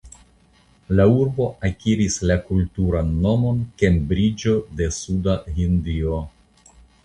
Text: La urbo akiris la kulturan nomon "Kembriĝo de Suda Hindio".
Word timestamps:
La 0.99 1.03
urbo 1.25 1.45
akiris 1.69 2.15
la 2.31 2.39
kulturan 2.49 3.13
nomon 3.27 3.61
"Kembriĝo 3.83 4.59
de 4.81 4.91
Suda 4.99 5.41
Hindio". 5.61 6.27